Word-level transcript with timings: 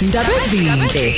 Ndaba 0.00 0.28
ezinhle. 0.44 1.14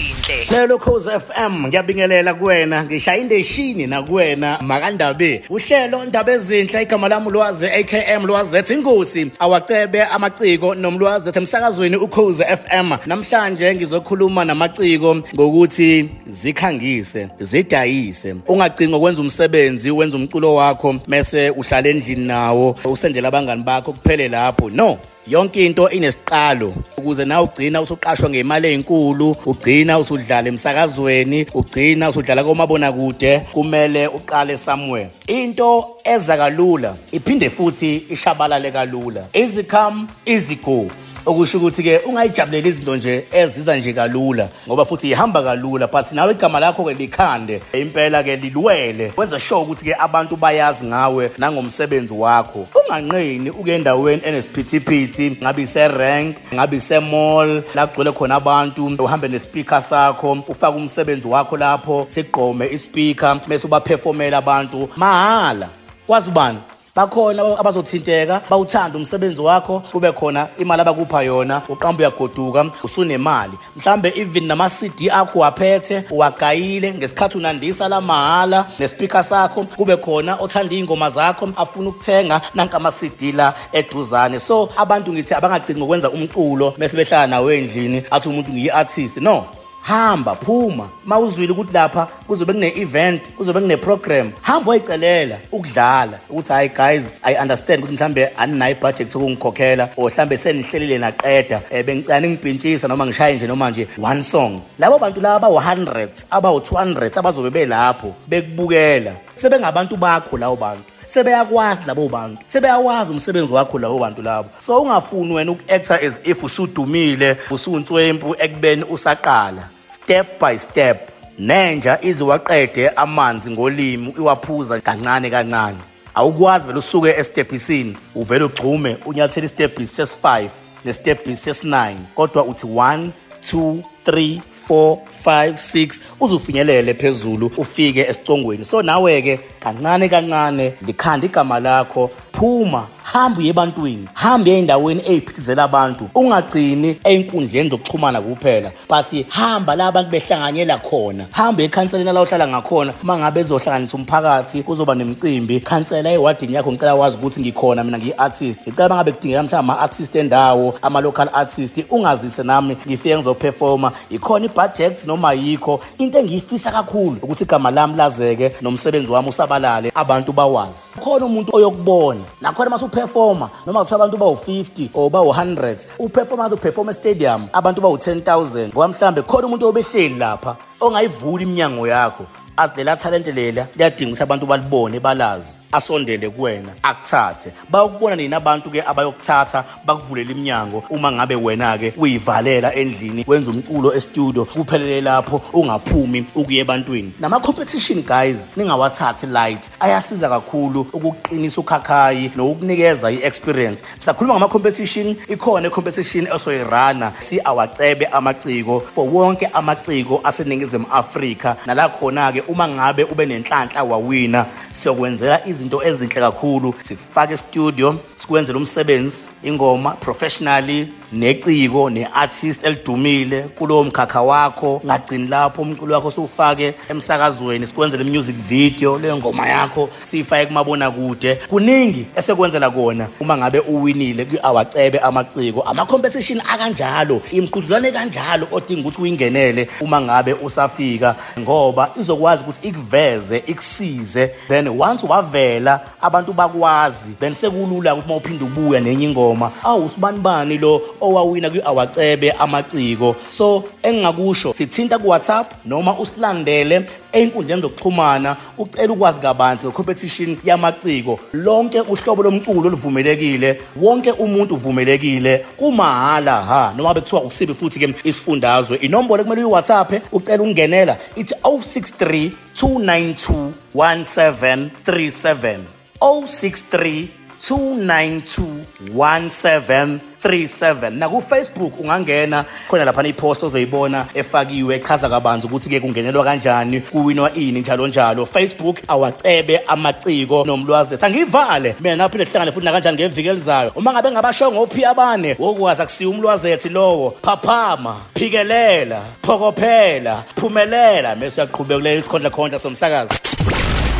Lelo 0.50 0.78
Khosi 0.78 1.08
FM 1.10 1.66
ngiyabingelela 1.66 2.34
kuwena 2.34 2.84
ngishaya 2.84 3.18
indeshini 3.20 3.86
nakuwena 3.86 4.58
makandabe. 4.62 5.42
Uhlelo 5.50 6.04
ndaba 6.04 6.32
ezinhle 6.32 6.82
igama 6.82 7.08
lami 7.08 7.30
lwaze 7.30 7.70
AKM 7.72 8.26
lwazethe 8.26 8.74
inkosi. 8.74 9.30
Awacebe 9.38 10.02
amaciko 10.02 10.74
nomlwazethe 10.74 11.38
emsakazweni 11.38 11.96
ukhozi 11.96 12.42
FM 12.44 12.92
namhlanje 13.06 13.74
ngizokhuluma 13.74 14.44
namaciko 14.44 15.16
ngokuthi 15.34 16.08
zikhangise 16.26 17.28
zidayise. 17.40 18.34
Ungagcini 18.48 18.94
ukwenza 18.94 19.22
umsebenzi 19.22 19.90
wenza 19.90 20.16
umculo 20.16 20.54
wakho 20.54 20.94
mase 21.06 21.50
uhlala 21.50 21.88
endlini 21.88 22.24
nawo 22.26 22.76
usendela 22.84 23.28
abangani 23.28 23.62
bakho 23.62 23.92
kuphele 23.92 24.28
lapho. 24.28 24.70
No. 24.70 24.98
Yonke 25.26 25.66
into 25.66 25.88
inesiqalo. 25.88 26.74
Ukuze 26.96 27.24
nawe 27.24 27.44
ugcina 27.44 27.80
usuqashwa 27.80 28.30
ngemali 28.30 28.68
ezinkulu 28.68 29.36
ugcina 29.46 29.98
usudlala 29.98 30.48
emsakazweni 30.48 31.46
ugcina 31.54 32.10
usudlala 32.10 32.44
komabona 32.44 32.92
kude 32.92 33.40
kumele 33.52 34.06
uqale 34.06 34.58
somewhere. 34.58 35.10
Into 35.26 35.86
eza 36.04 36.36
kalula 36.36 36.96
iphinde 37.12 37.50
futhi 37.50 38.06
ishabalale 38.10 38.70
kalula. 38.70 39.26
Easy 39.32 39.62
come 39.62 40.08
easy 40.26 40.56
go 40.56 40.90
okusho 41.26 41.58
ukuthi-ke 41.58 41.98
ungayijabuleli 41.98 42.68
izinto 42.68 42.96
nje 42.96 43.24
eziza 43.32 43.76
nje 43.76 43.92
kalula 43.92 44.48
ngoba 44.66 44.84
futhi 44.84 45.10
ihamba 45.10 45.42
kalula 45.42 45.86
but 45.86 46.12
nawe 46.12 46.32
igama 46.32 46.60
lakho-ke 46.60 46.94
likhande 46.94 47.60
impela-ke 47.72 48.36
lilwele. 48.36 49.12
Wenza 49.16 49.38
sure 49.38 49.60
ukuthi-ke 49.60 49.94
abantu 49.98 50.36
bayazi 50.36 50.84
ngawe 50.84 51.30
nangomsebenzi 51.38 52.14
wakho. 52.14 52.66
Unganqeni 52.74 53.50
uke 53.50 53.74
endaweni 53.74 54.22
enesiphithiphithi 54.24 55.36
ngabe 55.42 55.62
ise-rank 55.62 56.36
ngabe 56.54 56.76
ise-mall 56.76 57.62
la 57.74 57.86
kugcwele 57.86 58.12
khona 58.12 58.34
abantu 58.34 58.86
uhambe 58.86 59.28
nespeaker 59.28 59.82
sakho 59.82 60.32
ufake 60.48 60.76
umsebenzi 60.76 61.28
wakho 61.28 61.56
lapho 61.56 62.06
sigqome 62.08 62.66
ispeaker 62.72 63.40
bese 63.48 63.66
ubaphefomela 63.66 64.38
abantu. 64.38 64.88
Mahhala 64.96 65.68
kwazi 66.06 66.30
ubani? 66.30 66.58
Bakhona 66.94 67.58
abazothinteka 67.58 68.42
bawuthanda 68.50 68.98
umsebenzi 68.98 69.40
wakho 69.40 69.80
kube 69.92 70.12
khona 70.12 70.48
imali 70.58 70.82
abakupha 70.82 71.22
yona 71.22 71.62
uqamba 71.68 72.00
uyagoduka 72.00 72.66
usunemali. 72.82 73.52
Mhlambe 73.76 74.12
even 74.16 74.46
nama-cd 74.46 75.10
akho 75.10 75.38
waphethe 75.38 76.04
uwagayile 76.10 76.94
ngesikhathi 76.94 77.38
unandisa 77.38 77.88
la 77.88 78.00
mahhala 78.00 78.66
nespeaker 78.78 79.24
sakho 79.24 79.64
kube 79.64 79.96
khona 79.96 80.36
othanda 80.36 80.74
iy'ngoma 80.74 81.10
zakho 81.10 81.48
afuna 81.56 81.88
ukuthenga 81.88 82.40
nanka 82.54 82.76
ama-cd 82.76 83.32
la 83.32 83.54
eduzane. 83.72 84.40
So 84.40 84.68
abantu 84.76 85.12
ngithi 85.12 85.34
abangagcini 85.34 85.80
ngokwenza 85.80 86.10
umculo 86.10 86.74
bese 86.78 86.96
behlala 86.96 87.26
nawe 87.26 87.58
endlini 87.58 88.02
athi 88.10 88.28
umuntu 88.28 88.52
ngiyi-artist 88.52 89.16
no? 89.16 89.46
Hamba 89.84 90.34
phuma. 90.34 90.88
Mawuzwile 91.06 91.52
ukuthi 91.52 91.72
lapha 91.72 92.06
kuzobe 92.26 92.52
kune-event 92.52 93.22
kuzobe 93.36 93.60
kune-program 93.60 94.32
hamba 94.42 94.70
wayicelela 94.70 95.38
ukudlala 95.52 96.18
ukuthi 96.30 96.52
hayi 96.52 96.68
guys 96.68 97.14
i 97.22 97.34
understand 97.34 97.82
ukuthi 97.82 97.96
mhlambe 97.96 98.26
aninayo 98.26 98.76
ibudget 98.76 99.10
sokungikhokhela 99.10 99.88
or 99.96 100.10
mhlambe 100.10 100.36
senihlelile 100.38 100.98
naqeda 100.98 101.62
um 101.70 101.82
bengicela 101.82 102.20
ningibhintshisa 102.20 102.88
noma 102.88 103.06
ngishaye 103.06 103.36
nje 103.36 103.46
noma 103.46 103.70
nje 103.70 103.88
one 104.02 104.22
song. 104.22 104.60
Labo 104.78 104.98
bantu 104.98 105.20
laba 105.20 105.46
abawu-hundreds 105.46 106.26
abawu-two 106.30 106.76
hundreds 106.76 107.16
abazobe 107.16 107.50
belapho 107.50 108.14
bekubukela. 108.28 109.12
Sebengabantu 109.36 109.96
bakho 109.96 110.38
lawo 110.38 110.56
bantu. 110.56 110.84
Sebeyakwazi 111.06 111.82
labo 111.86 112.08
bantu. 112.08 112.42
Sebeyawazi 112.46 113.10
umsebenzi 113.10 113.52
wakho 113.52 113.78
labo 113.78 113.98
bantu 113.98 114.22
labo. 114.22 114.48
So 114.60 114.82
ungafuni 114.82 115.34
wena 115.34 115.52
uku-acta 115.52 116.00
as 116.02 116.18
if 116.24 116.42
usudumile 116.42 117.36
usunswempu 117.50 118.36
ekubeni 118.38 118.84
usaqala. 118.84 119.73
Step 120.04 120.40
by 120.40 120.58
step 120.58 121.10
nenja 121.38 121.98
iziwaqede 122.02 122.88
amanzi 122.88 123.50
ngolimi 123.50 124.14
iwaphuza 124.18 124.80
kancane 124.80 125.30
kancane. 125.30 125.78
Awukwazi 126.14 126.66
vele 126.66 126.78
usuke 126.78 127.10
estebhisini 127.10 127.96
uvele 128.14 128.44
ugcume 128.44 128.98
unyathela 129.06 129.46
istebhisi 129.46 130.02
sesi-5 130.02 130.48
nestebhisi 130.84 131.42
sesi-9 131.42 131.94
kodwa 132.14 132.44
uthi 132.44 132.66
1 132.66 133.08
2 133.52 133.82
3 134.06 134.40
4 134.68 134.98
5 135.24 135.52
6 135.52 136.00
uzufinyelele 136.20 136.94
phezulu 136.94 137.50
ufike 137.56 138.00
esicongweni. 138.00 138.64
So 138.64 138.82
nawe-ke 138.82 139.40
kancane 139.60 140.08
kancane 140.08 140.74
likhanda 140.86 141.26
igama 141.26 141.60
lakho 141.60 142.10
phuma 142.32 142.88
hamba 143.14 143.38
uye 143.38 143.48
ebantwini 143.48 144.08
hamba 144.14 144.50
ey'ndaweni 144.50 145.02
ey'phithizela 145.06 145.62
abantu 145.62 146.08
ungagcini 146.14 146.98
ey'nkundleni 147.04 147.70
zokuxhumana 147.70 148.20
kuphela. 148.20 148.72
But 148.88 149.26
hamba 149.28 149.76
la 149.76 149.86
abantu 149.86 150.10
behlanganyela 150.10 150.78
khona 150.78 151.26
hamba 151.30 151.62
ekhanseleni 151.62 152.12
la 152.12 152.22
uhlala 152.22 152.48
ngakhona. 152.48 152.92
Uma 153.02 153.18
ngabe 153.18 153.40
ezohlanganisa 153.40 153.96
umphakathi 153.96 154.62
kuzoba 154.62 154.94
nemicimbi. 154.94 155.60
Khansela 155.60 156.12
ewadini 156.12 156.54
yakho 156.54 156.72
ngicela 156.72 156.94
wazi 156.94 157.16
ukuthi 157.16 157.40
ngikhona 157.40 157.84
mina 157.84 157.98
ngiyi-artist 157.98 158.66
ngicela 158.66 158.86
uma 158.86 158.96
ngabe 158.96 159.12
kudingeka 159.12 159.42
mhlawumbe 159.42 159.56
ama-artist 159.56 160.16
endawo 160.16 160.74
ama-local 160.82 161.28
artist 161.32 161.84
ungazise 161.90 162.42
nami 162.42 162.76
ngifike 162.86 163.16
ngizophefoma. 163.16 163.92
Ikhona 164.10 164.46
ibudget 164.46 165.06
noma 165.06 165.32
yikho 165.32 165.80
into 165.98 166.18
engiyifisa 166.18 166.72
kakhulu 166.72 167.16
ukuthi 167.22 167.44
igama 167.44 167.70
lami 167.70 167.96
lazeke 167.96 168.52
nomsebenzi 168.62 169.12
wami 169.12 169.28
usabalale 169.28 169.92
abantu 169.94 170.32
bawazi. 170.32 170.92
Khona 171.00 171.26
umuntu 171.26 171.56
oyokubona 171.56 172.20
nakhona 172.40 172.68
uma 172.68 172.78
uperforma 173.04 173.50
noma 173.66 173.84
kuthiwa 173.84 174.04
abantu 174.04 174.16
bawu-50 174.16 174.90
or 174.94 175.10
bawu-100 175.10 175.86
uperforma 175.98 176.42
ngathi 176.44 176.54
uperforma 176.54 176.90
estadium 176.90 177.48
abantu 177.52 177.80
bawu-10000 177.82 178.68
ngoba 178.68 178.88
mhlawumbe 178.88 179.22
khona 179.22 179.46
umuntu 179.46 179.66
obehleli 179.66 180.18
lapha 180.18 180.56
ongayivuli 180.80 181.44
iminyango 181.44 181.86
yakho 181.86 182.24
athi 182.56 182.76
lela 182.76 182.96
talente 182.96 183.32
lela 183.32 183.68
liyadinga 183.76 184.10
ukuthi 184.10 184.22
abantu 184.22 184.46
balibone 184.46 185.00
balazi. 185.00 185.63
Asondele 185.74 186.30
kuwena 186.30 186.72
akuthathe. 186.82 187.52
Bayokubona 187.70 188.16
nini 188.16 188.34
abantu-ke 188.34 188.82
abayokuthatha 188.82 189.64
bakuvulela 189.84 190.32
iminyango. 190.32 190.84
Uma 190.90 191.12
ngabe 191.12 191.36
wena-ke 191.36 191.92
uyivalela 191.96 192.74
endlini 192.74 193.24
wenza 193.26 193.50
umculo 193.50 193.94
estudio 193.94 194.44
kuphelele 194.44 195.00
lapho 195.00 195.42
ungaphumi 195.52 196.26
ukuya 196.34 196.60
ebantwini. 196.60 197.12
Nama-competition 197.20 198.02
guys 198.02 198.50
ningawathathi 198.56 199.26
light. 199.26 199.70
Ayasiza 199.80 200.28
kakhulu 200.28 200.86
ukuqinisa 200.92 201.60
ukhakhayi 201.60 202.30
nokukunikeza 202.36 203.10
i-experience. 203.10 203.84
Sisakhuluma 203.98 204.34
ngama-competition 204.34 205.16
ikhona 205.28 205.68
i-competition 205.68 206.26
esoyirana 206.26 207.12
si-awacebe 207.20 208.06
amaciko 208.06 208.80
for 208.80 209.08
wonke 209.08 209.46
amaciko 209.46 210.20
aseningizimu 210.24 210.86
afrika. 210.92 211.56
Nala 211.66 211.88
khona-ke 211.88 212.42
uma 212.48 212.68
ngabe 212.68 213.04
ube 213.04 213.26
nenhlanhla 213.26 213.84
wawina 213.84 214.46
siyokwenzela 214.72 215.46
izinto 215.46 215.63
ezinhle 215.84 216.20
kakhulu. 216.20 216.74
Sikufake 216.84 217.34
estudio 217.34 218.00
sikwenzela 218.16 218.58
umsebenzi 218.58 219.26
ingoma 219.42 219.90
professionally. 219.90 220.92
Neciko 221.12 221.90
ne-artist 221.90 222.64
elidumile 222.64 223.42
kulowo 223.42 223.84
mkhakha 223.84 224.22
wakho 224.22 224.82
ngagcini 224.86 225.28
lapho 225.28 225.62
umculo 225.62 225.94
wakho 225.94 226.10
siwufake 226.10 226.74
emsakazweni 226.88 227.66
sikwenzele 227.66 228.04
music 228.04 228.36
video 228.36 228.98
leyo 228.98 229.16
ngoma 229.16 229.48
yakho 229.48 229.88
siyifake 230.02 230.46
kumabona 230.46 230.90
kude 230.90 231.34
kuningi 231.34 232.06
esekwenzela 232.16 232.70
kona 232.70 233.08
uma 233.20 233.36
ngabe 233.36 233.58
uwinile 233.58 234.24
kwi-awacebe 234.24 234.98
amaciko. 234.98 235.62
Ama-competition 235.62 236.42
akanjalo 236.52 237.22
imqudlwane 237.32 237.92
kanjalo 237.92 238.48
odinga 238.52 238.80
ukuthi 238.80 239.02
uyingenele 239.02 239.68
uma 239.80 240.00
ngabe 240.00 240.32
usafika 240.32 241.16
ngoba 241.38 241.90
izokwazi 242.00 242.42
ukuthi 242.42 242.68
ikuveze 242.68 243.42
ikusize. 243.46 244.30
Then 244.48 244.68
once 244.68 245.06
wavela 245.06 245.80
abantu 246.00 246.32
bakwazi 246.32 247.12
then 247.20 247.34
sekulula 247.34 247.94
ukuthi 247.94 248.06
uma 248.06 248.16
uphinde 248.16 248.44
ubuya 248.44 248.80
nenye 248.80 249.04
ingoma 249.04 249.50
awu 249.64 249.84
usibanibani 249.84 250.58
lo 250.58 250.80
owawina 251.04 251.50
kwi-awacebe 251.50 252.30
amaciko. 252.32 253.16
So 253.30 253.64
engingakusho 253.82 254.52
sithinta 254.52 254.98
ku-whatsapp 254.98 255.52
noma 255.66 255.98
usilandele 255.98 256.86
ey'nkundleni 257.12 257.62
zokuxhumana 257.62 258.36
ucela 258.58 258.92
ukwazi 258.92 259.20
kabanzi 259.20 259.66
nge-competition 259.66 260.36
yamaciko. 260.44 261.20
Lonke 261.32 261.80
uhlobo 261.80 262.22
lomculo 262.22 262.68
oluvumelekile 262.68 263.60
wonke 263.76 264.10
umuntu 264.10 264.54
uvumelekile 264.54 265.44
kumahhala 265.56 266.42
ha 266.42 266.74
noma 266.76 266.94
bekuthiwa 266.94 267.22
usibe 267.22 267.54
futhi-ke 267.54 267.94
isifundazwe. 268.04 268.76
Inombolo 268.76 269.22
ekumele 269.22 269.44
uyi-whatsapp 269.44 269.92
ucela 270.12 270.42
ukungenela 270.42 270.96
ithi 271.16 271.34
063 271.42 272.30
292 272.62 273.50
1737 273.74 275.58
063 276.00 277.23
292 277.50 279.98
37 280.24 280.90
na 280.90 281.08
ku 281.08 281.20
Facebook 281.20 281.80
ungangena 281.80 282.44
khona 282.68 282.84
lapha 282.84 283.06
ipost 283.06 283.42
ozoyibona 283.42 284.06
efakiwe 284.14 284.76
echaza 284.76 285.08
kabanzi 285.08 285.46
ukuthi 285.46 285.68
ke 285.68 285.80
kungenelwa 285.80 286.24
kanjani 286.24 286.80
kuwinwa 286.80 287.34
ini 287.34 287.60
njalo 287.60 287.86
njalo. 287.86 288.26
Facebook 288.26 288.80
awacebe 288.88 289.60
amaciko 289.66 290.44
nomlwazi. 290.44 290.96
Angivale 291.00 291.76
mina 291.80 291.96
naphinde 291.96 292.26
sihlangane 292.26 292.52
futhi 292.52 292.64
nakanjani 292.64 292.96
ngeviki 292.96 293.28
elizayo. 293.28 293.72
Uma 293.76 293.92
ngabe 293.92 294.10
ngabasho 294.10 294.52
ngophi 294.52 294.84
abane 294.84 295.36
wokwazi 295.38 295.82
akusiya 295.82 296.10
umlwazethi 296.10 296.68
lowo 296.68 297.14
phaphama 297.22 297.96
phikelela 298.14 299.02
phokophela 299.22 300.24
phumelela. 300.36 301.14
Bese 301.14 301.40
uyaqhubeka 301.40 301.78
kuleli 301.78 302.02
sikhondla 302.02 302.30
khondla 302.30 302.58
somsakazi. 302.58 303.14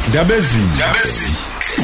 Ndabezini. 0.09 1.54